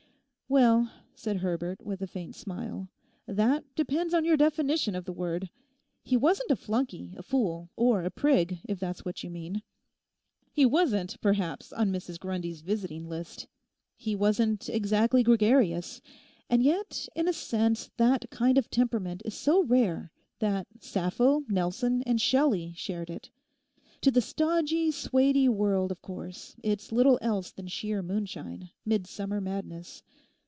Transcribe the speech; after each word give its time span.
'Well,' 0.53 0.91
said 1.15 1.37
Herbert 1.37 1.81
with 1.81 2.01
a 2.01 2.07
faint 2.07 2.35
smile, 2.35 2.89
'that 3.25 3.63
depends 3.73 4.13
on 4.13 4.25
your 4.25 4.35
definition 4.35 4.95
of 4.95 5.05
the 5.05 5.13
word. 5.13 5.49
He 6.03 6.17
wasn't 6.17 6.51
a 6.51 6.57
flunkey, 6.57 7.15
a 7.15 7.23
fool, 7.23 7.69
or 7.77 8.03
a 8.03 8.11
prig, 8.11 8.59
if 8.67 8.77
that's 8.77 9.05
what 9.05 9.23
you 9.23 9.29
mean. 9.29 9.61
He 10.51 10.65
wasn't 10.65 11.21
perhaps 11.21 11.71
on 11.71 11.89
Mrs 11.89 12.19
Grundy's 12.19 12.59
visiting 12.63 13.07
list. 13.07 13.47
He 13.95 14.13
wasn't 14.13 14.67
exactly 14.67 15.23
gregarious. 15.23 16.01
And 16.49 16.61
yet 16.61 17.07
in 17.15 17.29
a 17.29 17.31
sense 17.33 17.89
that 17.95 18.29
kind 18.29 18.57
of 18.57 18.69
temperament 18.69 19.21
is 19.23 19.35
so 19.35 19.63
rare 19.63 20.11
that 20.39 20.67
Sappho, 20.81 21.45
Nelson, 21.47 22.03
and 22.03 22.19
Shelley 22.19 22.73
shared 22.75 23.09
it. 23.09 23.29
To 24.01 24.11
the 24.11 24.19
stodgy, 24.19 24.89
suety 24.91 25.47
world 25.47 25.93
of 25.93 26.01
course 26.01 26.57
it's 26.61 26.91
little 26.91 27.17
else 27.21 27.51
than 27.53 27.69
sheer 27.69 28.03
moonshine, 28.03 28.69
midsummer 28.83 29.39
madness. 29.39 30.03